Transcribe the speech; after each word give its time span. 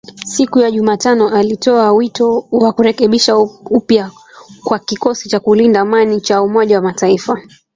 siku 0.25 0.59
ya 0.59 0.71
Jumatano 0.71 1.29
alitoa 1.35 1.91
wito 1.91 2.47
wa 2.51 2.73
kurekebishwa 2.73 3.39
upya 3.69 4.11
kwa 4.63 4.79
kikosi 4.79 5.29
cha 5.29 5.39
kulinda 5.39 5.79
amani 5.81 6.21
cha 6.21 6.41
Umoja 6.41 6.75
wa 6.77 6.81
Mataifa 6.83 7.41